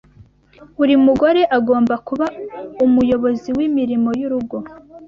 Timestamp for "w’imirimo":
3.57-4.09